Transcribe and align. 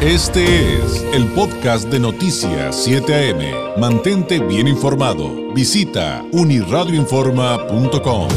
Este 0.00 0.76
es 0.76 1.02
el 1.12 1.26
podcast 1.32 1.88
de 1.88 1.98
Noticias 1.98 2.84
7 2.84 3.32
AM. 3.32 3.80
Mantente 3.80 4.38
bien 4.38 4.68
informado. 4.68 5.52
Visita 5.52 6.24
uniradioinforma.com. 6.30 8.28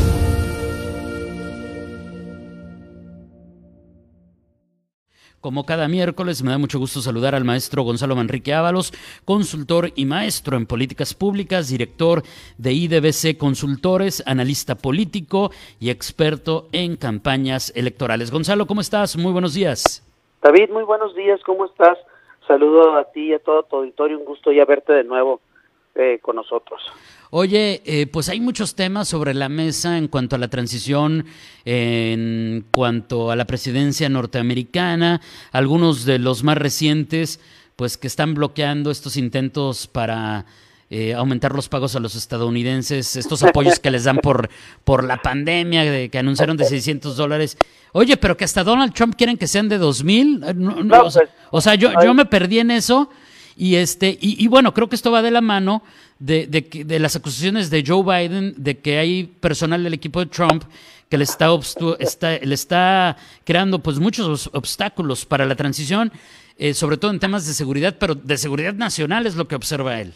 Como 5.40 5.64
cada 5.68 5.88
miércoles, 5.88 6.42
me 6.42 6.50
da 6.50 6.58
mucho 6.58 6.80
gusto 6.80 7.00
saludar 7.00 7.36
al 7.36 7.44
maestro 7.44 7.84
Gonzalo 7.84 8.16
Manrique 8.16 8.56
Ábalos, 8.56 8.92
consultor 9.24 9.94
y 9.96 10.06
maestro 10.06 10.58
en 10.58 10.66
políticas 10.66 11.14
públicas, 11.14 11.68
director 11.68 12.24
de 12.58 12.74
IDBC 12.74 13.38
Consultores, 13.38 14.24
analista 14.26 14.74
político 14.74 15.52
y 15.80 15.92
experto 15.92 16.70
en 16.72 16.96
campañas 16.96 17.72
electorales. 17.76 18.32
Gonzalo, 18.32 18.66
¿cómo 18.66 18.82
estás? 18.82 19.16
Muy 19.16 19.32
buenos 19.32 19.54
días. 19.54 20.02
David, 20.42 20.72
muy 20.72 20.84
buenos 20.84 21.16
días, 21.16 21.40
¿cómo 21.46 21.66
estás? 21.66 21.98
Saludo 22.48 22.98
a 22.98 23.12
ti 23.12 23.28
y 23.28 23.34
a 23.34 23.40
todo 23.40 23.64
tu 23.64 23.76
auditorio, 23.78 24.18
un 24.18 24.26
gusto 24.26 24.52
ya 24.52 24.66
verte 24.66 24.92
de 24.92 25.04
nuevo 25.04 25.40
eh, 25.94 26.20
con 26.22 26.36
nosotros. 26.36 26.82
Oye, 27.30 27.82
eh, 27.86 28.08
pues 28.08 28.28
hay 28.28 28.42
muchos 28.42 28.76
temas 28.76 29.08
sobre 29.08 29.34
la 29.36 29.50
mesa 29.50 29.98
en 29.98 30.08
cuanto 30.08 30.36
a 30.36 30.40
la 30.40 30.50
transición, 30.50 31.26
en 31.64 32.66
cuanto 32.72 33.30
a 33.30 33.36
la 33.36 33.46
presidencia 33.46 34.10
norteamericana, 34.10 35.22
algunos 35.52 36.06
de 36.06 36.18
los 36.18 36.44
más 36.44 36.58
recientes, 36.58 37.40
pues 37.76 37.98
que 37.98 38.08
están 38.08 38.34
bloqueando 38.34 38.90
estos 38.90 39.18
intentos 39.18 39.88
para 39.88 40.46
eh, 40.94 41.14
aumentar 41.14 41.56
los 41.56 41.70
pagos 41.70 41.96
a 41.96 42.02
los 42.02 42.16
estadounidenses, 42.16 43.16
estos 43.16 43.42
apoyos 43.44 43.80
que 43.80 43.90
les 43.90 44.04
dan 44.04 44.18
por, 44.18 44.50
por 44.84 45.06
la 45.06 45.22
pandemia, 45.22 45.90
de, 45.90 46.10
que 46.10 46.20
anunciaron 46.20 46.58
de 46.58 46.66
600 46.66 47.16
dólares. 47.16 47.58
Oye, 47.94 48.18
pero 48.18 48.36
que 48.36 48.44
hasta 48.44 48.62
Donald 48.62 48.94
Trump 48.94 49.16
quieren 49.16 49.38
que 49.38 49.48
sean 49.48 49.70
de 49.70 49.78
2000. 49.78 50.44
Eh, 50.44 50.54
no, 50.54 51.08
o 51.50 51.62
sea, 51.62 51.76
yo, 51.76 51.92
yo 52.04 52.14
me 52.14 52.26
perdí 52.26 52.60
en 52.60 52.72
eso. 52.72 53.10
Y, 53.56 53.76
este, 53.76 54.18
y, 54.20 54.46
bueno, 54.48 54.74
creo 54.74 54.90
que 54.90 54.96
esto 54.96 55.12
va 55.12 55.22
de 55.22 55.32
la 55.32 55.40
mano 55.40 55.82
de, 56.20 56.46
de, 56.48 56.84
de, 56.84 57.00
las 57.00 57.16
acusaciones 57.16 57.70
de 57.70 57.84
Joe 57.88 58.04
Biden 58.04 58.54
de 58.58 58.80
que 58.80 58.98
hay 58.98 59.24
personal 59.24 59.84
del 59.84 59.94
equipo 59.94 60.20
de 60.20 60.26
Trump 60.26 60.64
que 61.10 61.18
le 61.18 61.24
está, 61.24 61.50
está, 62.00 62.38
le 62.38 62.56
está 62.56 63.16
creando 63.46 63.80
pues 63.80 64.00
muchos 64.00 64.50
obstáculos 64.54 65.26
para 65.26 65.46
la 65.46 65.56
transición, 65.56 66.12
eh, 66.58 66.74
sobre 66.74 66.98
todo 66.98 67.12
en 67.12 67.20
temas 67.20 67.46
de 67.46 67.54
seguridad, 67.54 67.96
pero 67.98 68.16
de 68.16 68.38
seguridad 68.38 68.74
nacional 68.74 69.26
es 69.26 69.36
lo 69.36 69.48
que 69.48 69.56
observa 69.56 70.02
él. 70.02 70.14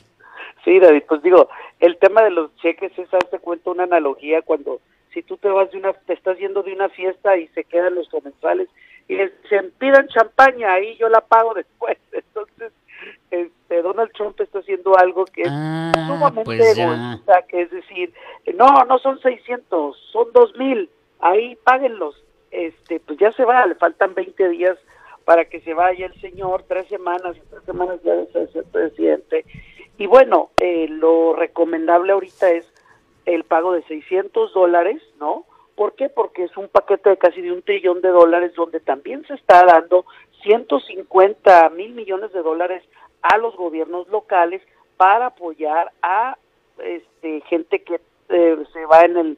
Sí, 0.66 0.80
David, 0.80 1.04
pues 1.08 1.22
digo, 1.22 1.48
el 1.80 1.98
tema 1.98 2.24
de 2.24 2.32
los 2.32 2.54
cheques 2.58 2.92
es, 2.98 3.14
hazte 3.14 3.38
cuenta, 3.38 3.70
una 3.70 3.84
analogía 3.84 4.42
cuando 4.42 4.82
si 5.14 5.22
tú 5.22 5.38
te 5.38 5.48
vas 5.48 5.72
de 5.72 5.78
una, 5.78 5.94
te 5.94 6.14
estás 6.14 6.38
yendo 6.40 6.64
de 6.64 6.74
una 6.74 6.90
fiesta 6.90 7.38
y 7.38 7.48
se 7.50 7.64
quedan 7.64 7.96
los 7.96 8.10
comensales 8.10 8.68
y 9.08 9.16
les 9.16 9.32
dicen, 9.44 9.72
pidan 9.78 10.08
champaña, 10.08 10.74
ahí 10.74 10.98
yo 10.98 11.08
la 11.08 11.22
pago 11.22 11.54
después. 11.54 11.98
Entonces, 12.12 12.74
este, 13.30 13.82
Donald 13.84 14.12
Trump 14.14 14.42
está 14.42 14.60
haciendo 14.60 14.98
algo 14.98 15.26
que 15.26 15.44
es 15.44 15.52
ah, 15.52 15.92
sumamente 16.08 16.44
pues 16.44 16.78
egoísta, 16.78 17.44
que 17.48 17.62
es 17.62 17.72
decir, 17.72 18.12
no, 18.56 18.84
no 18.86 18.98
son 18.98 19.20
600, 19.22 19.96
son 20.12 20.32
2000, 20.34 20.90
ahí 21.20 21.56
páguenlos. 21.64 22.22
Este, 22.50 23.00
pues 23.02 23.20
ya 23.20 23.32
se 23.34 23.46
va, 23.46 23.68
le 23.68 23.76
faltan 23.76 24.16
20 24.16 24.50
días 24.50 24.78
para 25.26 25.46
que 25.46 25.62
se 25.62 25.74
vaya 25.74 26.08
el 26.08 26.22
señor, 26.22 26.64
tres 26.68 26.88
semanas, 26.88 27.36
tres 27.50 27.64
semanas 27.66 28.00
ya 28.04 28.14
de 28.14 28.48
ser 28.52 28.64
presidente 28.72 29.46
y 29.98 30.08
bueno, 30.08 30.50
eh, 30.58 30.88
lo 30.90 31.34
recomendable 31.34 32.14
ahorita 32.14 32.52
es 32.52 32.72
el 33.26 33.44
pago 33.44 33.74
de 33.74 33.84
600 33.84 34.54
dólares, 34.54 35.02
¿no? 35.20 35.46
¿Por 35.76 35.94
qué? 35.96 36.10
Porque 36.10 36.44
es 36.44 36.56
un 36.58 36.68
paquete 36.70 37.10
de 37.12 37.18
casi 37.18 37.42
de 37.42 37.52
un 37.52 37.62
trillón 37.62 38.02
de 38.02 38.10
dólares 38.10 38.54
donde 38.56 38.80
también 38.80 39.26
se 39.28 39.34
está 39.34 39.66
dando 39.66 40.06
150 40.44 41.70
mil 41.70 41.94
millones 41.94 42.32
de 42.34 42.42
dólares 42.42 42.84
a 43.22 43.38
los 43.38 43.56
gobiernos 43.56 44.08
locales 44.10 44.62
para 44.98 45.28
apoyar 45.28 45.92
a 46.02 46.38
este, 46.78 47.42
gente 47.42 47.84
que 47.84 48.00
eh, 48.30 48.58
se 48.72 48.86
va 48.86 49.02
en 49.02 49.18
el 49.18 49.38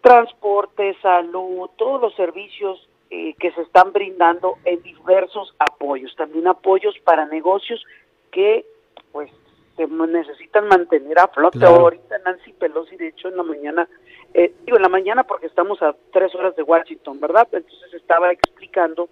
transporte, 0.00 0.96
salud, 1.02 1.68
todos 1.76 2.00
los 2.00 2.14
servicios 2.14 2.88
eh, 3.10 3.34
que 3.38 3.52
se 3.52 3.62
están 3.62 3.92
brindando 3.92 4.58
en 4.64 4.82
diversos 4.82 5.54
apoyos, 5.58 6.14
también 6.16 6.46
apoyos 6.46 6.94
para 7.04 7.26
negocios 7.26 7.84
que 8.30 8.64
pues 9.12 9.30
se 9.78 9.86
necesitan 9.86 10.66
mantener 10.66 11.18
a 11.20 11.28
flote. 11.28 11.64
Ahorita 11.64 12.18
Nancy 12.18 12.52
Pelosi, 12.52 12.96
de 12.96 13.08
hecho, 13.08 13.28
en 13.28 13.36
la 13.36 13.44
mañana, 13.44 13.88
eh, 14.34 14.52
digo 14.66 14.76
en 14.76 14.82
la 14.82 14.88
mañana 14.88 15.22
porque 15.22 15.46
estamos 15.46 15.80
a 15.82 15.94
tres 16.12 16.34
horas 16.34 16.56
de 16.56 16.64
Washington, 16.64 17.20
¿verdad? 17.20 17.46
Entonces 17.52 17.94
estaba 17.94 18.32
explicando 18.32 19.08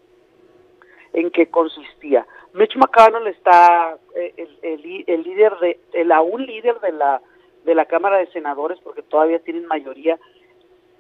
en 1.13 1.31
qué 1.31 1.47
consistía. 1.47 2.27
Mitch 2.53 2.77
McConnell 2.77 3.29
está 3.29 3.97
eh, 4.17 4.35
el, 4.63 5.05
el, 5.07 5.23
líder 5.23 5.57
de, 5.61 5.79
el 5.93 6.11
aún 6.11 6.45
líder 6.45 6.81
de 6.81 6.93
la 6.93 7.23
de 7.65 7.75
la 7.75 7.87
Cámara 7.87 8.19
de 8.19 8.29
Senadores, 8.29 8.79
porque 8.83 9.03
todavía 9.03 9.41
tienen 9.41 9.67
mayoría, 9.67 10.21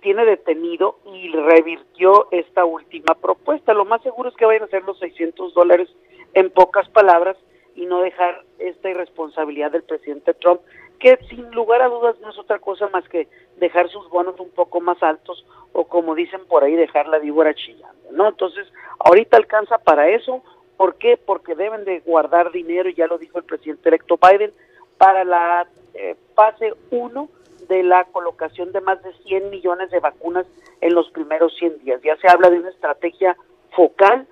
tiene 0.00 0.24
detenido 0.24 0.98
y 1.14 1.30
revirtió 1.30 2.26
esta 2.32 2.64
última 2.64 3.14
propuesta. 3.14 3.72
Lo 3.72 3.84
más 3.84 4.02
seguro 4.02 4.28
es 4.28 4.36
que 4.36 4.46
vayan 4.46 4.64
a 4.64 4.68
ser 4.68 4.82
los 4.82 4.98
600 4.98 5.54
dólares 5.54 5.88
en 6.34 6.50
pocas 6.50 6.88
palabras 6.88 7.36
y 7.76 7.86
no 7.86 8.00
dejar 8.00 8.42
esta 8.58 8.90
irresponsabilidad 8.90 9.70
del 9.70 9.84
presidente 9.84 10.34
Trump, 10.34 10.60
que 10.98 11.18
sin 11.28 11.50
lugar 11.52 11.82
a 11.82 11.88
dudas 11.88 12.18
no 12.20 12.30
es 12.30 12.38
otra 12.38 12.58
cosa 12.58 12.88
más 12.88 13.06
que 13.08 13.28
dejar 13.58 13.88
sus 13.90 14.08
bonos 14.08 14.40
un 14.40 14.50
poco 14.50 14.80
más 14.80 15.02
altos 15.02 15.44
o 15.72 15.84
como 15.84 16.14
dicen 16.14 16.40
por 16.46 16.64
ahí, 16.64 16.74
dejar 16.74 17.06
la 17.06 17.18
víbora 17.18 17.54
chillando, 17.54 18.10
¿no? 18.12 18.28
Entonces, 18.28 18.66
ahorita 18.98 19.36
alcanza 19.36 19.76
para 19.76 20.08
eso, 20.08 20.42
¿por 20.78 20.94
qué? 20.94 21.18
Porque 21.18 21.54
deben 21.54 21.84
de 21.84 22.00
guardar 22.00 22.50
dinero, 22.50 22.88
y 22.88 22.94
ya 22.94 23.06
lo 23.06 23.18
dijo 23.18 23.36
el 23.36 23.44
presidente 23.44 23.90
electo 23.90 24.18
Biden, 24.18 24.52
para 24.96 25.24
la 25.24 25.68
eh, 25.92 26.16
fase 26.34 26.72
1 26.90 27.28
de 27.68 27.82
la 27.82 28.04
colocación 28.04 28.72
de 28.72 28.80
más 28.80 29.02
de 29.02 29.12
100 29.24 29.50
millones 29.50 29.90
de 29.90 30.00
vacunas 30.00 30.46
en 30.80 30.94
los 30.94 31.10
primeros 31.10 31.54
100 31.58 31.84
días. 31.84 32.00
Ya 32.02 32.16
se 32.16 32.28
habla 32.28 32.48
de 32.48 32.60
una 32.60 32.70
estrategia 32.70 33.36
focal 33.72 34.26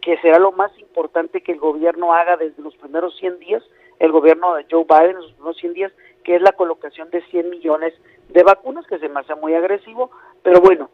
que 0.00 0.16
será 0.18 0.38
lo 0.38 0.52
más 0.52 0.76
importante 0.78 1.42
que 1.42 1.52
el 1.52 1.58
gobierno 1.58 2.12
haga 2.12 2.36
desde 2.36 2.62
los 2.62 2.74
primeros 2.76 3.16
100 3.18 3.38
días, 3.38 3.62
el 3.98 4.12
gobierno 4.12 4.54
de 4.54 4.66
Joe 4.70 4.84
Biden 4.88 5.16
en 5.16 5.22
los 5.22 5.32
primeros 5.32 5.56
100 5.58 5.74
días, 5.74 5.92
que 6.24 6.36
es 6.36 6.42
la 6.42 6.52
colocación 6.52 7.10
de 7.10 7.22
100 7.22 7.50
millones 7.50 7.94
de 8.28 8.42
vacunas, 8.42 8.86
que 8.86 8.98
se 8.98 9.08
me 9.08 9.20
hace 9.20 9.34
muy 9.34 9.54
agresivo, 9.54 10.10
pero 10.42 10.60
bueno, 10.60 10.90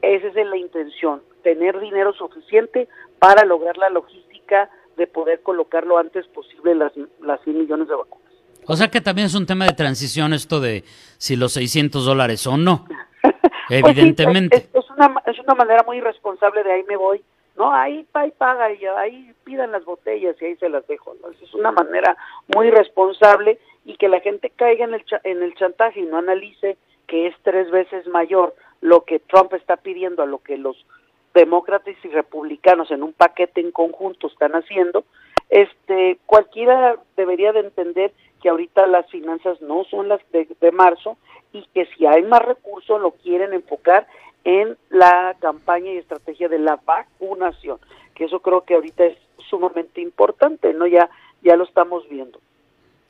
esa 0.00 0.26
es 0.28 0.34
la 0.34 0.56
intención, 0.56 1.22
tener 1.42 1.78
dinero 1.78 2.12
suficiente 2.12 2.88
para 3.18 3.44
lograr 3.44 3.76
la 3.78 3.90
logística 3.90 4.70
de 4.96 5.06
poder 5.06 5.42
colocar 5.42 5.86
lo 5.86 5.98
antes 5.98 6.26
posible 6.28 6.74
las, 6.74 6.92
las 7.20 7.40
100 7.42 7.58
millones 7.58 7.88
de 7.88 7.94
vacunas. 7.94 8.32
O 8.66 8.76
sea 8.76 8.88
que 8.88 9.00
también 9.00 9.26
es 9.26 9.34
un 9.34 9.46
tema 9.46 9.66
de 9.66 9.72
transición 9.72 10.32
esto 10.32 10.60
de 10.60 10.84
si 11.18 11.36
los 11.36 11.52
600 11.52 12.04
dólares 12.04 12.46
o 12.46 12.56
no. 12.56 12.86
Evidentemente. 13.68 14.68
Pues 14.72 14.84
es, 14.84 14.90
una, 14.90 15.22
es 15.26 15.38
una 15.38 15.54
manera 15.54 15.82
muy 15.84 15.98
irresponsable 15.98 16.62
de 16.62 16.72
ahí 16.72 16.84
me 16.88 16.96
voy 16.96 17.22
no, 17.56 17.72
ahí, 17.72 18.06
paga 18.38 18.72
y 18.72 18.84
ahí 18.86 19.32
pidan 19.44 19.72
las 19.72 19.84
botellas 19.84 20.40
y 20.40 20.44
ahí 20.44 20.56
se 20.56 20.68
las 20.68 20.86
dejo. 20.86 21.14
¿no? 21.20 21.28
Es 21.30 21.54
una 21.54 21.70
manera 21.70 22.16
muy 22.54 22.70
responsable 22.70 23.58
y 23.84 23.96
que 23.96 24.08
la 24.08 24.20
gente 24.20 24.50
caiga 24.50 24.84
en 24.84 24.94
el, 24.94 25.04
en 25.24 25.42
el 25.42 25.54
chantaje 25.54 26.00
y 26.00 26.04
no 26.04 26.18
analice 26.18 26.76
que 27.06 27.26
es 27.26 27.36
tres 27.42 27.70
veces 27.70 28.06
mayor 28.06 28.54
lo 28.80 29.04
que 29.04 29.18
Trump 29.18 29.52
está 29.54 29.76
pidiendo 29.76 30.22
a 30.22 30.26
lo 30.26 30.38
que 30.38 30.56
los 30.56 30.86
demócratas 31.34 31.94
y 32.02 32.08
republicanos 32.08 32.90
en 32.90 33.02
un 33.02 33.12
paquete 33.12 33.60
en 33.60 33.70
conjunto 33.70 34.26
están 34.26 34.52
haciendo, 34.52 35.04
este 35.48 36.18
cualquiera 36.26 36.96
debería 37.16 37.52
de 37.52 37.60
entender 37.60 38.12
que 38.42 38.48
ahorita 38.48 38.86
las 38.86 39.08
finanzas 39.10 39.60
no 39.62 39.84
son 39.84 40.08
las 40.08 40.20
de, 40.32 40.48
de 40.60 40.72
marzo 40.72 41.16
y 41.52 41.66
que 41.74 41.86
si 41.86 42.06
hay 42.06 42.22
más 42.22 42.42
recursos 42.42 43.00
lo 43.00 43.12
quieren 43.12 43.52
enfocar 43.52 44.06
en 44.44 44.76
la 44.90 45.36
campaña 45.40 45.92
y 45.92 45.98
estrategia 45.98 46.48
de 46.48 46.58
la 46.58 46.80
vacunación, 46.84 47.78
que 48.14 48.24
eso 48.24 48.40
creo 48.40 48.62
que 48.62 48.74
ahorita 48.74 49.04
es 49.04 49.18
sumamente 49.48 50.00
importante, 50.00 50.72
¿no? 50.74 50.86
Ya 50.86 51.10
ya 51.42 51.56
lo 51.56 51.64
estamos 51.64 52.08
viendo. 52.08 52.40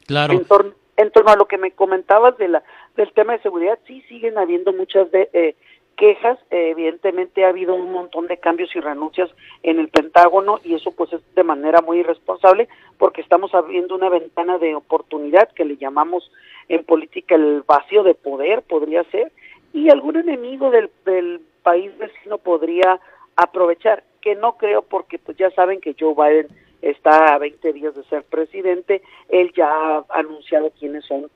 Claro. 0.07 0.33
En 0.33 0.45
torno, 0.45 0.73
en 0.97 1.11
torno 1.11 1.31
a 1.31 1.37
lo 1.37 1.47
que 1.47 1.59
me 1.59 1.73
comentabas 1.73 2.37
de 2.39 2.49
la 2.49 2.63
del 2.97 3.13
tema 3.13 3.35
de 3.35 3.43
seguridad, 3.43 3.79
sí 3.87 4.03
siguen 4.09 4.39
habiendo 4.39 4.73
muchas 4.73 5.11
de, 5.11 5.29
eh, 5.33 5.55
quejas, 5.97 6.39
evidentemente 6.51 7.45
ha 7.45 7.49
habido 7.49 7.75
un 7.75 7.93
montón 7.93 8.27
de 8.27 8.39
cambios 8.39 8.75
y 8.75 8.81
renuncias 8.81 9.31
en 9.63 9.79
el 9.79 9.89
Pentágono 9.89 10.59
y 10.65 10.75
eso 10.75 10.91
pues 10.93 11.13
es 11.13 11.21
de 11.35 11.45
manera 11.45 11.81
muy 11.81 11.99
irresponsable 11.99 12.69
porque 12.99 13.21
estamos 13.21 13.55
abriendo 13.55 13.95
una 13.95 14.09
ventana 14.09 14.59
de 14.59 14.75
oportunidad 14.75 15.51
que 15.53 15.65
le 15.65 15.77
llamamos 15.77 16.31
en 16.69 16.85
política 16.85 17.35
el 17.35 17.63
vacío 17.63 18.03
de 18.03 18.15
poder, 18.15 18.63
podría 18.63 19.05
ser, 19.05 19.33
y 19.73 19.91
algún 19.91 20.17
enemigo 20.17 20.71
del, 20.71 20.91
del 21.05 21.41
país 21.63 21.97
vecino 21.99 22.39
podría 22.39 23.01
aprovechar, 23.37 24.05
que 24.21 24.35
no 24.35 24.57
creo 24.57 24.83
porque 24.83 25.19
pues 25.19 25.37
ya 25.37 25.51
saben 25.51 25.81
que 25.81 25.97
Joe 25.99 26.15
Biden 26.15 26.49
está 26.83 27.35
a 27.35 27.39
20 27.39 27.73
días 27.73 27.95
de 27.95 28.05
ser 28.05 28.25
presidente, 28.25 29.03
él 29.29 29.53
ya 29.57 29.69
ha 29.69 30.05
anunciado 30.11 30.71
quiénes 30.79 31.05
son 31.05 31.31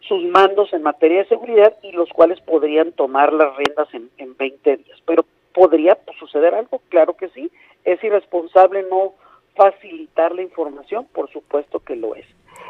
sus 0.00 0.24
mandos 0.24 0.72
en 0.72 0.82
materia 0.82 1.18
de 1.18 1.28
seguridad 1.28 1.76
y 1.82 1.92
los 1.92 2.08
cuales 2.10 2.40
podrían 2.40 2.92
tomar 2.92 3.32
las 3.32 3.54
riendas 3.56 3.92
en, 3.92 4.08
en 4.16 4.36
20 4.36 4.76
días. 4.78 5.02
Pero 5.04 5.24
podría 5.52 5.98
suceder 6.18 6.54
algo, 6.54 6.80
claro 6.88 7.14
que 7.14 7.28
sí, 7.30 7.50
es 7.84 8.02
irresponsable 8.02 8.84
no 8.88 9.14
facilitar 9.54 10.34
la 10.34 10.42
información, 10.42 11.06
por 11.12 11.30
supuesto 11.30 11.80
que 11.80 11.96
lo 11.96 12.14
es. 12.14 12.26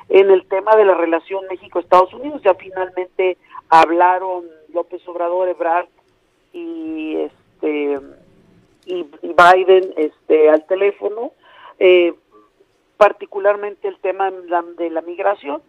En 0.08 0.30
el 0.30 0.46
tema 0.48 0.74
de 0.74 0.86
la 0.86 0.94
relación 0.94 1.44
México-Estados 1.50 2.14
Unidos, 2.14 2.40
ya 2.42 2.54
finalmente 2.54 3.36
hablaron 3.68 4.44
López 4.72 5.06
Obrador, 5.08 5.48
Ebrard 5.48 5.88
y 6.52 7.16
este 7.16 7.98
y, 8.86 9.04
Biden 9.22 9.92
este 9.96 10.48
al 10.48 10.66
teléfono, 10.66 11.32
eh, 11.78 12.14
particularmente 12.96 13.86
el 13.86 13.98
tema 13.98 14.30
de 14.30 14.90
la, 14.90 15.02
migración, 15.02 15.62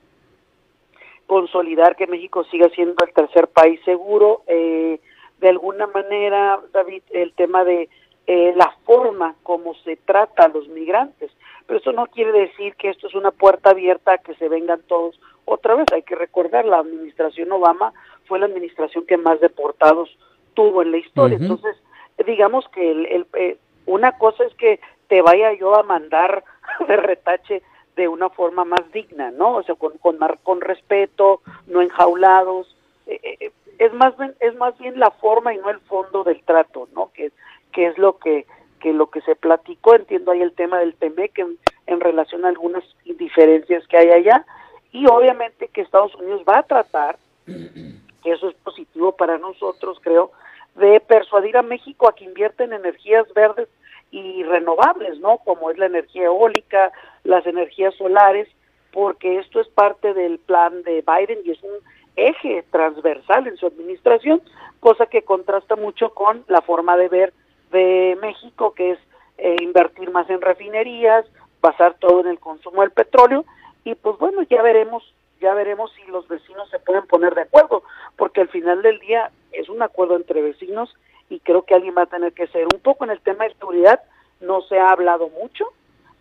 consolidar 1.28 1.96
que 1.96 2.08
México 2.08 2.44
siga 2.46 2.70
siendo 2.70 3.04
el 3.06 3.14
tercer 3.14 3.48
país 3.50 3.80
seguro, 3.84 4.42
eh, 4.48 5.00
de 5.40 5.50
alguna 5.50 5.88
manera, 5.88 6.60
David, 6.72 7.04
el 7.12 7.34
tema 7.34 7.64
de 7.64 7.90
eh, 8.32 8.54
la 8.56 8.72
forma 8.86 9.34
como 9.42 9.74
se 9.74 9.96
trata 9.96 10.44
a 10.44 10.50
los 10.50 10.68
migrantes. 10.68 11.32
Pero 11.66 11.80
eso 11.80 11.92
no 11.94 12.06
quiere 12.06 12.32
decir 12.32 12.76
que 12.76 12.90
esto 12.92 13.08
es 13.08 13.16
una 13.16 13.32
puerta 13.32 13.72
abierta 13.72 14.14
a 14.14 14.18
que 14.20 14.36
se 14.36 14.48
vengan 14.48 14.84
todos 14.84 15.20
otra 15.46 15.74
vez. 15.74 15.88
Hay 15.92 16.04
que 16.04 16.14
recordar, 16.14 16.64
la 16.66 16.78
administración 16.78 17.52
Obama 17.52 17.92
fue 18.26 18.38
la 18.38 18.46
administración 18.46 19.08
que 19.08 19.18
más 19.18 19.40
deportados 19.40 20.16
tuvo 20.54 20.84
en 20.84 20.92
la 20.92 20.98
historia. 20.98 21.40
Entonces, 21.42 21.76
digamos 22.24 22.68
que 22.70 22.92
el, 22.92 23.26
eh, 23.34 23.58
una 23.88 24.12
cosa 24.12 24.44
es 24.44 24.54
que 24.54 24.80
te 25.08 25.24
vaya 25.24 25.52
yo 25.54 25.76
a 25.76 25.82
mandar 25.82 26.44
de 26.88 26.98
retache 26.98 27.64
de 27.96 28.08
una 28.08 28.30
forma 28.30 28.64
más 28.64 28.92
digna, 28.94 29.32
¿no? 29.32 29.56
O 29.56 29.64
sea, 29.64 29.74
con, 29.74 29.98
con, 29.98 30.20
con 30.44 30.62
respeto, 30.62 31.42
no 31.66 31.82
enjaulados. 31.82 32.78
Eh, 33.08 33.52
es 33.80 33.94
más 33.94 34.16
bien, 34.18 34.36
es 34.40 34.56
más 34.56 34.78
bien 34.78 35.00
la 35.00 35.10
forma 35.10 35.52
y 35.52 35.58
no 35.58 35.72
el 35.72 35.80
fondo 35.80 36.24
del 36.24 36.44
trato, 36.44 36.88
¿no? 36.94 37.10
Que 37.12 37.32
que 37.80 37.88
es 37.88 37.98
lo 37.98 38.18
que, 38.18 38.46
que 38.82 38.92
lo 38.92 39.10
que 39.10 39.22
se 39.22 39.38
platicó, 39.38 39.96
entiendo 39.96 40.32
ahí 40.32 40.42
el 40.42 40.52
tema 40.52 40.80
del 40.80 40.96
TEMEC 40.96 41.40
en, 41.40 41.58
en 41.88 42.02
relación 42.02 42.44
a 42.44 42.50
algunas 42.50 42.84
diferencias 43.06 43.88
que 43.88 43.96
hay 43.96 44.10
allá, 44.10 44.46
y 44.92 45.08
obviamente 45.08 45.70
que 45.70 45.80
Estados 45.80 46.14
Unidos 46.16 46.42
va 46.48 46.58
a 46.58 46.64
tratar, 46.64 47.18
que 47.46 48.32
eso 48.34 48.50
es 48.50 48.56
positivo 48.56 49.14
para 49.14 49.38
nosotros, 49.38 49.98
creo, 50.02 50.32
de 50.76 51.00
persuadir 51.00 51.56
a 51.56 51.62
México 51.62 52.10
a 52.10 52.16
que 52.16 52.26
invierta 52.26 52.66
en 52.66 52.74
energías 52.74 53.34
verdes 53.34 53.70
y 54.12 54.44
renovables, 54.44 55.18
¿no? 55.22 55.38
Como 55.38 55.72
es 55.72 55.78
la 55.78 55.86
energía 55.86 56.26
eólica, 56.26 56.92
las 57.24 57.48
energías 57.48 57.96
solares, 57.96 58.50
porque 58.92 59.40
esto 59.40 59.62
es 59.62 59.70
parte 59.70 60.14
del 60.14 60.38
plan 60.40 60.84
de 60.84 61.02
Biden 61.08 61.40
y 61.46 61.52
es 61.52 61.64
un 61.64 61.78
eje 62.18 62.66
transversal 62.72 63.48
en 63.48 63.56
su 63.56 63.68
administración, 63.68 64.42
cosa 64.82 65.06
que 65.06 65.22
contrasta 65.22 65.78
mucho 65.78 66.10
con 66.14 66.44
la 66.50 66.60
forma 66.60 66.98
de 66.98 67.08
ver 67.08 67.34
de 67.72 68.18
México, 68.22 68.74
que 68.74 68.92
es 68.92 69.00
eh, 69.38 69.56
invertir 69.62 70.12
más 70.12 70.30
en 70.30 70.42
refinerías, 70.42 71.26
basar 71.62 71.96
todo 72.00 72.22
en 72.22 72.28
el 72.28 72.40
consumo 72.40 72.82
del 72.82 72.92
petróleo 72.92 73.46
y 73.84 73.96
pues 73.96 74.18
bueno, 74.18 74.42
ya 74.44 74.62
veremos, 74.62 75.14
ya 75.42 75.54
veremos 75.54 75.92
si 75.94 76.12
los 76.12 76.28
vecinos 76.28 76.70
se 76.70 76.80
pueden 76.80 77.06
poner 77.08 77.36
de 77.36 77.42
acuerdo, 77.42 77.84
porque 78.18 78.42
al 78.42 78.50
final 78.50 78.82
del 78.82 79.00
día 79.00 79.32
es 79.52 79.70
un 79.70 79.82
acuerdo 79.82 80.16
entre 80.16 80.42
vecinos 80.42 80.94
y 81.30 81.40
creo 81.40 81.64
que 81.64 81.76
alguien 81.76 81.96
va 81.98 82.04
a 82.04 82.08
tener 82.08 82.34
que 82.34 82.48
ser 82.48 82.66
un 82.74 82.82
poco 82.82 83.06
en 83.06 83.12
el 83.12 83.22
tema 83.22 83.46
de 83.46 83.54
seguridad, 83.54 84.02
no 84.42 84.62
se 84.62 84.78
ha 84.80 84.92
hablado 84.92 85.30
mucho, 85.30 85.66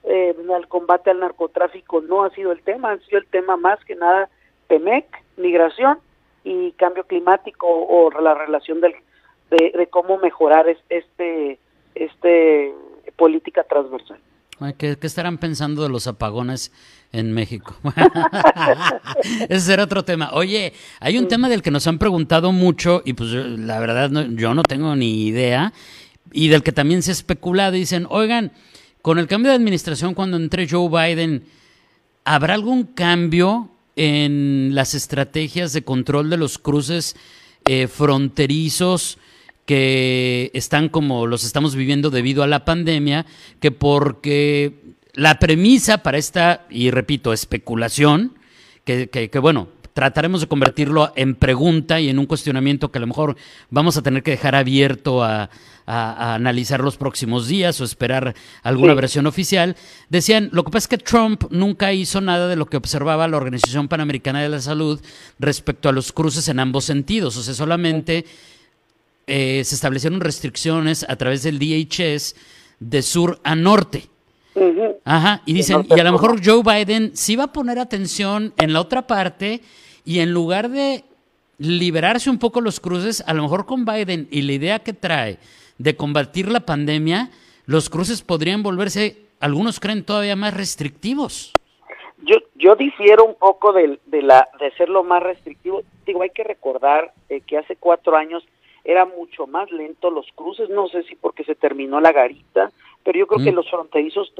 eh, 0.04 0.34
el 0.38 0.68
combate 0.68 1.10
al 1.10 1.20
narcotráfico 1.20 2.00
no 2.00 2.24
ha 2.24 2.30
sido 2.30 2.52
el 2.52 2.62
tema, 2.62 2.92
ha 2.92 2.98
sido 2.98 3.18
el 3.18 3.26
tema 3.26 3.56
más 3.56 3.84
que 3.84 3.96
nada 3.96 4.28
PEMEC, 4.68 5.06
migración 5.36 5.98
y 6.44 6.72
cambio 6.72 7.04
climático 7.04 7.66
o 7.66 8.10
la 8.20 8.34
relación 8.34 8.80
del 8.80 8.94
de, 9.50 9.88
cómo 9.90 10.18
mejorar 10.18 10.66
este, 10.88 11.58
este 11.94 12.74
política 13.16 13.64
transversal. 13.64 14.18
¿Qué, 14.76 14.98
estarán 15.00 15.38
pensando 15.38 15.82
de 15.82 15.88
los 15.88 16.08
apagones 16.08 16.72
en 17.12 17.32
México? 17.32 17.76
Ese 19.48 19.60
será 19.60 19.84
otro 19.84 20.04
tema. 20.04 20.30
Oye, 20.32 20.72
hay 20.98 21.16
un 21.16 21.28
tema 21.28 21.48
del 21.48 21.62
que 21.62 21.70
nos 21.70 21.86
han 21.86 21.98
preguntado 21.98 22.50
mucho 22.50 23.02
y 23.04 23.12
pues 23.12 23.30
la 23.30 23.78
verdad 23.78 24.10
yo 24.30 24.54
no 24.54 24.62
tengo 24.64 24.96
ni 24.96 25.26
idea 25.26 25.72
y 26.32 26.48
del 26.48 26.64
que 26.64 26.72
también 26.72 27.02
se 27.02 27.12
ha 27.12 27.12
especulado. 27.12 27.72
Dicen, 27.72 28.06
oigan, 28.10 28.50
con 29.00 29.18
el 29.18 29.28
cambio 29.28 29.50
de 29.50 29.56
administración 29.56 30.14
cuando 30.14 30.36
entre 30.36 30.68
Joe 30.68 30.88
Biden, 30.88 31.44
¿habrá 32.24 32.54
algún 32.54 32.82
cambio 32.84 33.70
en 33.94 34.74
las 34.74 34.94
estrategias 34.94 35.72
de 35.72 35.82
control 35.82 36.30
de 36.30 36.36
los 36.36 36.58
cruces 36.58 37.14
eh, 37.68 37.86
fronterizos? 37.86 39.18
Que 39.68 40.50
están 40.54 40.88
como 40.88 41.26
los 41.26 41.44
estamos 41.44 41.76
viviendo 41.76 42.08
debido 42.08 42.42
a 42.42 42.46
la 42.46 42.64
pandemia, 42.64 43.26
que 43.60 43.70
porque 43.70 44.72
la 45.12 45.38
premisa 45.38 45.98
para 45.98 46.16
esta, 46.16 46.64
y 46.70 46.90
repito, 46.90 47.34
especulación, 47.34 48.38
que, 48.86 49.10
que, 49.10 49.38
bueno, 49.38 49.68
trataremos 49.92 50.40
de 50.40 50.46
convertirlo 50.46 51.12
en 51.16 51.34
pregunta 51.34 52.00
y 52.00 52.08
en 52.08 52.18
un 52.18 52.24
cuestionamiento 52.24 52.90
que 52.90 52.96
a 52.96 53.02
lo 53.02 53.08
mejor 53.08 53.36
vamos 53.68 53.98
a 53.98 54.02
tener 54.02 54.22
que 54.22 54.30
dejar 54.30 54.54
abierto 54.54 55.22
a, 55.22 55.50
analizar 55.86 56.80
los 56.80 56.96
próximos 56.96 57.46
días 57.46 57.78
o 57.80 57.84
esperar 57.84 58.34
alguna 58.62 58.94
versión 58.94 59.26
oficial. 59.26 59.76
Decían, 60.08 60.48
lo 60.52 60.64
que 60.64 60.70
pasa 60.70 60.84
es 60.84 60.88
que 60.88 60.98
Trump 60.98 61.44
nunca 61.50 61.92
hizo 61.92 62.22
nada 62.22 62.48
de 62.48 62.56
lo 62.56 62.66
que 62.66 62.78
observaba 62.78 63.28
la 63.28 63.36
Organización 63.36 63.88
Panamericana 63.88 64.40
de 64.42 64.48
la 64.48 64.60
Salud 64.60 65.00
respecto 65.38 65.90
a 65.90 65.92
los 65.92 66.12
cruces 66.12 66.48
en 66.48 66.58
ambos 66.58 66.86
sentidos, 66.86 67.36
o 67.36 67.42
sea, 67.42 67.52
solamente... 67.52 68.24
Eh, 69.28 69.62
se 69.62 69.74
establecieron 69.74 70.20
restricciones 70.20 71.04
a 71.08 71.16
través 71.16 71.42
del 71.42 71.58
DHS 71.58 72.34
de 72.80 73.02
sur 73.02 73.38
a 73.44 73.54
norte. 73.54 74.04
Ajá, 75.04 75.42
y 75.46 75.52
dicen, 75.52 75.86
y 75.88 76.00
a 76.00 76.04
lo 76.04 76.12
mejor 76.12 76.40
Joe 76.44 76.62
Biden 76.62 77.14
sí 77.14 77.36
va 77.36 77.44
a 77.44 77.52
poner 77.52 77.78
atención 77.78 78.52
en 78.56 78.72
la 78.72 78.80
otra 78.80 79.06
parte 79.06 79.60
y 80.04 80.20
en 80.20 80.32
lugar 80.32 80.70
de 80.70 81.04
liberarse 81.58 82.30
un 82.30 82.38
poco 82.38 82.60
los 82.60 82.80
cruces, 82.80 83.22
a 83.26 83.34
lo 83.34 83.42
mejor 83.42 83.66
con 83.66 83.84
Biden 83.84 84.28
y 84.30 84.42
la 84.42 84.52
idea 84.52 84.78
que 84.78 84.94
trae 84.94 85.38
de 85.76 85.94
combatir 85.94 86.50
la 86.50 86.60
pandemia, 86.60 87.30
los 87.66 87.90
cruces 87.90 88.22
podrían 88.22 88.62
volverse, 88.62 89.18
algunos 89.40 89.78
creen, 89.78 90.04
todavía 90.04 90.36
más 90.36 90.54
restrictivos. 90.54 91.52
Yo, 92.22 92.36
yo 92.56 92.74
difiero 92.74 93.24
un 93.24 93.34
poco 93.36 93.72
de, 93.72 94.00
de, 94.06 94.22
la, 94.22 94.48
de 94.58 94.72
ser 94.72 94.88
lo 94.88 95.04
más 95.04 95.22
restrictivo. 95.22 95.82
Digo, 96.04 96.22
hay 96.22 96.30
que 96.30 96.42
recordar 96.42 97.12
eh, 97.28 97.42
que 97.46 97.58
hace 97.58 97.76
cuatro 97.76 98.16
años 98.16 98.42
era 98.88 99.04
mucho 99.04 99.46
más 99.46 99.70
lento 99.70 100.10
los 100.10 100.26
cruces, 100.34 100.70
no 100.70 100.88
sé 100.88 101.02
si 101.02 101.14
porque 101.14 101.44
se 101.44 101.54
terminó 101.54 102.00
la 102.00 102.10
garita, 102.10 102.72
pero 103.04 103.18
yo 103.18 103.26
creo 103.26 103.44
que 103.44 103.52
los 103.52 103.68
fronterizos 103.68 104.32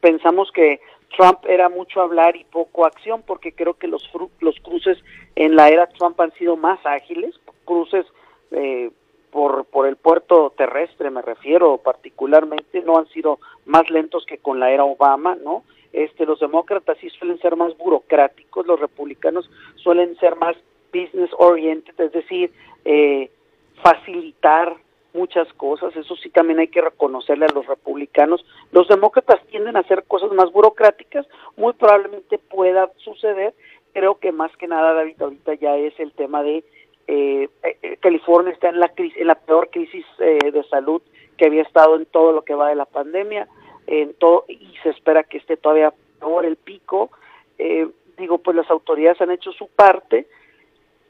pensamos 0.00 0.52
que 0.52 0.78
Trump 1.16 1.38
era 1.48 1.70
mucho 1.70 2.02
hablar 2.02 2.36
y 2.36 2.44
poco 2.44 2.84
acción, 2.84 3.22
porque 3.26 3.52
creo 3.52 3.74
que 3.74 3.88
los, 3.88 4.06
los 4.40 4.60
cruces 4.60 4.98
en 5.36 5.56
la 5.56 5.70
era 5.70 5.86
Trump 5.86 6.20
han 6.20 6.34
sido 6.34 6.54
más 6.54 6.78
ágiles, 6.84 7.34
cruces 7.64 8.04
eh, 8.50 8.90
por, 9.30 9.64
por 9.64 9.86
el 9.86 9.96
puerto 9.96 10.52
terrestre 10.54 11.10
me 11.10 11.22
refiero 11.22 11.78
particularmente, 11.78 12.82
no 12.82 12.98
han 12.98 13.08
sido 13.08 13.38
más 13.64 13.88
lentos 13.88 14.26
que 14.26 14.36
con 14.36 14.60
la 14.60 14.70
era 14.70 14.84
Obama, 14.84 15.34
¿no? 15.34 15.64
Este, 15.94 16.26
los 16.26 16.40
demócratas 16.40 16.98
sí 17.00 17.08
suelen 17.08 17.38
ser 17.38 17.56
más 17.56 17.74
burocráticos, 17.78 18.66
los 18.66 18.78
republicanos 18.78 19.50
suelen 19.76 20.14
ser 20.16 20.36
más 20.36 20.56
business 20.92 21.30
oriented, 21.38 21.98
es 21.98 22.12
decir, 22.12 22.52
eh, 22.84 23.30
facilitar 23.82 24.76
muchas 25.14 25.50
cosas, 25.54 25.94
eso 25.96 26.16
sí 26.16 26.28
también 26.28 26.58
hay 26.58 26.68
que 26.68 26.80
reconocerle 26.80 27.46
a 27.46 27.54
los 27.54 27.66
republicanos. 27.66 28.44
Los 28.72 28.88
demócratas 28.88 29.40
tienden 29.46 29.76
a 29.76 29.80
hacer 29.80 30.04
cosas 30.04 30.32
más 30.32 30.50
burocráticas, 30.50 31.26
muy 31.56 31.72
probablemente 31.72 32.38
pueda 32.38 32.90
suceder. 32.96 33.54
Creo 33.92 34.18
que 34.18 34.32
más 34.32 34.54
que 34.56 34.66
nada, 34.66 34.92
David, 34.92 35.22
ahorita 35.22 35.54
ya 35.54 35.76
es 35.76 35.98
el 36.00 36.12
tema 36.12 36.42
de 36.42 36.64
eh, 37.06 37.48
eh 37.62 37.96
California 38.00 38.52
está 38.52 38.70
en 38.70 38.80
la 38.80 38.88
crisis, 38.88 39.16
en 39.18 39.28
la 39.28 39.36
peor 39.36 39.70
crisis 39.70 40.04
eh, 40.18 40.50
de 40.52 40.64
salud 40.64 41.00
que 41.36 41.46
había 41.46 41.62
estado 41.62 41.96
en 41.96 42.06
todo 42.06 42.32
lo 42.32 42.42
que 42.42 42.54
va 42.54 42.70
de 42.70 42.74
la 42.74 42.86
pandemia, 42.86 43.46
en 43.86 44.14
todo 44.14 44.44
y 44.48 44.74
se 44.82 44.90
espera 44.90 45.22
que 45.22 45.38
esté 45.38 45.56
todavía 45.56 45.92
peor 46.18 46.44
el 46.44 46.56
pico. 46.56 47.10
Eh, 47.58 47.86
digo, 48.18 48.38
pues 48.38 48.56
las 48.56 48.70
autoridades 48.70 49.20
han 49.20 49.30
hecho 49.30 49.52
su 49.52 49.68
parte 49.68 50.26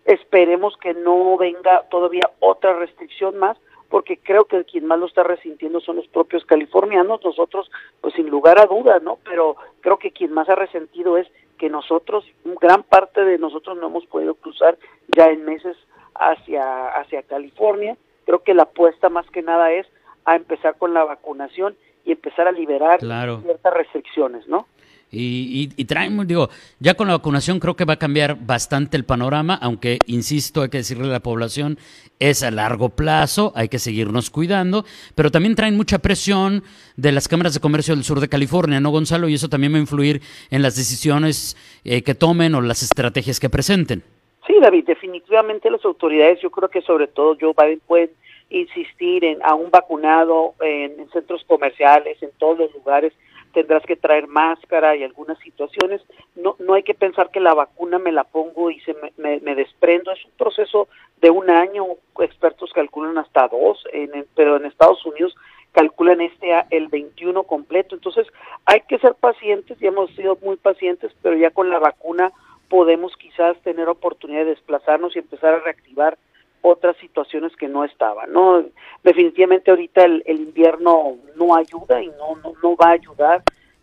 Esperemos 0.05 0.77
que 0.77 0.95
no 0.95 1.37
venga 1.37 1.85
todavía 1.91 2.31
otra 2.41 2.75
restricción 2.75 3.39
más, 3.39 3.57
porque 3.89 4.19
creo 4.19 4.45
que 4.45 4.65
quien 4.65 4.87
más 4.87 4.99
lo 4.99 5.07
está 5.07 5.23
resintiendo 5.23 5.81
son 5.81 5.97
los 5.97 6.09
propios 6.09 6.45
californianos, 6.45 7.25
nosotros, 7.25 7.71
pues 8.01 8.15
sin 8.15 8.29
lugar 8.29 8.59
a 8.59 8.67
dudas, 8.67 9.03
¿no? 9.03 9.19
Pero 9.25 9.57
creo 9.81 9.99
que 9.99 10.11
quien 10.11 10.33
más 10.33 10.49
ha 10.49 10.55
resentido 10.57 11.17
es 11.17 11.29
que 11.59 11.71
nosotros, 11.71 12.25
gran 12.61 12.83
parte 12.83 13.25
de 13.25 13.39
nosotros 13.39 13.77
no 13.79 13.87
hemos 13.87 14.05
podido 14.07 14.35
cruzar 14.35 14.77
ya 15.17 15.27
en 15.27 15.45
meses 15.45 15.77
hacia, 16.15 16.89
hacia 16.89 17.23
California. 17.23 17.97
Creo 18.27 18.43
que 18.43 18.55
la 18.55 18.65
apuesta 18.65 19.09
más 19.09 19.31
que 19.31 19.43
nada 19.43 19.73
es 19.73 19.87
a 20.25 20.37
empezar 20.37 20.77
con 20.77 20.95
la 20.95 21.05
vacunación 21.05 21.77
y 22.05 22.13
empezar 22.13 22.49
a 22.49 22.53
liberar 22.53 23.01
ciertas 23.01 23.75
restricciones, 23.75 24.47
¿no? 24.49 24.67
Y, 25.15 25.71
y, 25.77 25.85
traen, 25.85 26.27
digo, 26.27 26.51
ya 26.81 26.95
con 26.95 27.07
la 27.07 27.15
vacunación 27.15 27.61
creo 27.61 27.77
que 27.77 27.85
va 27.85 27.95
a 27.95 27.99
cambiar 27.99 28.37
bastante 28.45 28.97
el 28.97 29.05
panorama, 29.05 29.59
aunque, 29.63 29.99
insisto, 30.07 30.63
hay 30.63 30.69
que 30.69 30.79
decirle 30.79 31.05
a 31.05 31.13
la 31.13 31.21
población, 31.21 31.79
es 32.19 32.43
a 32.43 32.51
largo 32.51 32.91
plazo, 32.91 33.53
hay 33.55 33.69
que 33.69 33.79
seguirnos 33.79 34.31
cuidando, 34.31 34.85
pero 35.15 35.31
también 35.31 35.55
traen 35.55 35.77
mucha 35.77 35.99
presión 35.99 36.63
de 36.97 37.13
las 37.13 37.29
cámaras 37.29 37.55
de 37.55 37.61
comercio 37.61 37.95
del 37.95 38.05
sur 38.05 38.21
de 38.21 38.29
California, 38.29 38.81
¿no, 38.81 38.91
Gonzalo? 38.91 39.29
Y 39.29 39.35
eso 39.35 39.49
también 39.49 39.73
va 39.73 39.77
a 39.77 39.81
influir 39.81 40.21
en 40.51 40.63
las 40.63 40.77
decisiones 40.77 41.57
eh, 41.85 42.03
que 42.03 42.15
tomen 42.15 42.55
o 42.55 42.61
las 42.61 42.83
estrategias 42.83 43.41
que 43.41 43.51
presenten. 43.51 44.03
Sí, 44.47 44.55
David, 44.61 44.85
definitivamente 44.87 45.71
las 45.71 45.85
autoridades, 45.85 46.41
yo 46.41 46.51
creo 46.51 46.69
que 46.69 46.83
sobre 46.83 47.07
todo 47.07 47.37
Joe 47.41 47.55
Biden 47.57 47.81
puede 47.87 48.11
insistir 48.51 49.25
en 49.25 49.43
a 49.43 49.55
un 49.55 49.71
vacunado 49.71 50.55
en 50.61 51.09
centros 51.11 51.43
comerciales, 51.45 52.23
en 52.23 52.31
todos 52.39 52.59
los 52.59 52.75
lugares, 52.75 53.13
tendrás 53.55 53.83
que 53.85 53.97
traer 53.97 54.27
máscara 54.27 54.97
y 54.97 55.05
algunas 55.05 55.39
situaciones. 55.39 56.03
No, 56.35 56.57
no 56.59 56.75
hay 56.75 56.83
que 56.83 56.93
pensar 56.93 57.31
que 57.31 57.41
la 57.41 57.55
vacuna 57.55 57.99
me 57.99 58.13
la 58.13 58.25
pongo 58.25 58.71
y 58.71 58.81
se 58.81 58.95
me, 59.17 59.41
me, 59.41 59.55
desprendo. 59.55 60.13
Es 60.13 60.25
un 60.25 60.33
proceso 60.33 60.89
de 61.23 61.31
un 61.31 61.49
año. 61.49 61.87
Expertos 62.19 62.73
calculan 62.75 63.17
hasta 63.17 63.49
dos, 63.49 63.83
en, 63.93 64.27
pero 64.35 64.57
en 64.57 64.67
Estados 64.67 65.07
Unidos 65.07 65.35
calculan 65.73 66.21
este 66.21 66.53
el 66.71 66.89
21 66.89 67.45
completo. 67.45 67.95
Entonces 67.95 68.27
hay 68.67 68.81
que 68.83 68.99
ser 68.99 69.15
pacientes 69.15 69.81
y 69.81 69.87
hemos 69.87 70.11
sido 70.15 70.37
muy 70.43 70.57
pacientes, 70.57 71.13
pero 71.23 71.37
ya 71.37 71.51
con 71.51 71.71
la 71.71 71.79
vacuna 71.79 72.33
podemos 72.69 73.17
quizás 73.17 73.57
tener 73.63 73.89
oportunidad 73.89 74.41
de 74.41 74.51
desplazarnos 74.51 75.15
y 75.15 75.21
empezar 75.21 75.55
a 75.55 75.61
reactivar 75.61 76.19
otras 76.67 76.97
situaciones 76.97 77.55
que 77.57 77.69
no 77.69 77.85
estaban. 77.85 78.33
No, 78.33 78.65
definitivamente 79.03 79.71
ahorita 79.71 80.03
el, 80.03 80.23
invierno 80.27 81.19
no 81.37 81.55
ayuda 81.55 82.03
y 82.03 82.07
no, 82.07 82.37
no, 82.43 82.55
no 82.63 82.75
va 82.75 82.89
a 82.89 82.93
ayudar, 82.93 83.43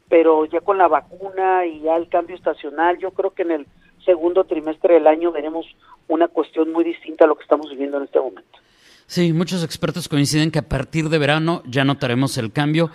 pero 0.10 0.46
ya 0.46 0.62
con 0.62 0.80
la 0.80 0.88
vacuna 0.88 1.64
y 1.68 1.82
ya 1.82 1.96
el 1.96 2.10
cambio 2.10 2.36
estacional, 2.36 2.98
yo 2.98 3.12
creo 3.12 3.36
que 3.36 3.44
en 3.44 3.52
el 3.52 3.68
segundo 4.04 4.46
trimestre 4.46 4.96
del 4.96 5.06
año 5.06 5.32
veremos 5.32 5.68
una 6.08 6.28
cuestión 6.28 6.72
muy 6.72 6.84
distinta 6.84 7.26
a 7.26 7.28
lo 7.28 7.36
que 7.36 7.44
estamos 7.44 7.70
viviendo 7.70 7.98
en 7.98 8.06
este 8.06 8.20
momento. 8.20 8.58
Sí, 9.06 9.32
muchos 9.32 9.64
expertos 9.64 10.10
coinciden 10.10 10.50
que 10.50 10.60
a 10.60 10.68
partir 10.68 11.10
de 11.10 11.20
verano 11.20 11.62
ya 11.68 11.86
notaremos 11.86 12.36
el 12.40 12.52
cambio. 12.52 12.90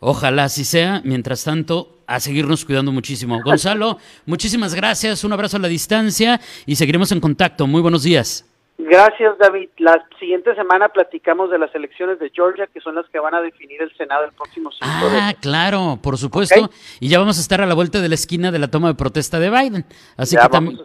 Ojalá 0.00 0.44
así 0.44 0.64
sea. 0.64 1.02
Mientras 1.04 1.44
tanto, 1.44 1.98
a 2.08 2.18
seguirnos 2.18 2.64
cuidando 2.64 2.90
muchísimo. 2.90 3.40
Gonzalo, 3.44 3.98
muchísimas 4.26 4.74
gracias. 4.74 5.22
Un 5.22 5.32
abrazo 5.32 5.58
a 5.58 5.60
la 5.60 5.68
distancia 5.68 6.40
y 6.66 6.74
seguiremos 6.74 7.12
en 7.12 7.20
contacto. 7.20 7.68
Muy 7.68 7.80
buenos 7.80 8.02
días. 8.02 8.49
Gracias, 8.88 9.38
David. 9.38 9.68
La 9.78 10.04
siguiente 10.18 10.54
semana 10.54 10.88
platicamos 10.88 11.50
de 11.50 11.58
las 11.58 11.74
elecciones 11.74 12.18
de 12.18 12.30
Georgia, 12.30 12.66
que 12.72 12.80
son 12.80 12.94
las 12.94 13.08
que 13.08 13.18
van 13.18 13.34
a 13.34 13.40
definir 13.40 13.82
el 13.82 13.94
Senado 13.96 14.24
el 14.24 14.32
próximo 14.32 14.70
5 14.70 14.84
Ah, 14.84 15.34
claro, 15.40 15.98
por 16.02 16.18
supuesto. 16.18 16.70
Y 16.98 17.08
ya 17.08 17.18
vamos 17.18 17.38
a 17.38 17.40
estar 17.40 17.60
a 17.60 17.66
la 17.66 17.74
vuelta 17.74 18.00
de 18.00 18.08
la 18.08 18.14
esquina 18.14 18.50
de 18.50 18.58
la 18.58 18.68
toma 18.68 18.88
de 18.88 18.94
protesta 18.94 19.38
de 19.38 19.50
Biden. 19.50 19.84
Así 20.16 20.36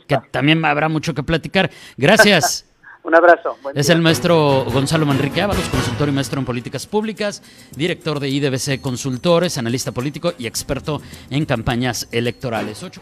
que, 0.08 0.18
también 0.32 0.64
habrá 0.66 0.90
mucho 0.90 1.14
que 1.14 1.24
platicar. 1.24 1.70
Gracias. 1.98 2.70
Un 3.04 3.14
abrazo. 3.14 3.56
es 3.75 3.90
el 3.90 4.02
maestro 4.02 4.66
Gonzalo 4.66 5.06
Manrique 5.06 5.40
Ábalos, 5.40 5.70
consultor 5.70 6.10
y 6.10 6.12
maestro 6.12 6.40
en 6.40 6.46
políticas 6.46 6.88
públicas, 6.88 7.44
director 7.75 8.20
de 8.20 8.30
IDBC 8.30 8.82
Consultores, 8.82 9.60
analista 9.60 9.92
político 9.92 10.34
y 10.40 10.48
experto 10.48 11.04
en 11.30 11.46
campañas 11.46 12.10
electorales. 12.12 12.82
8 12.82 13.02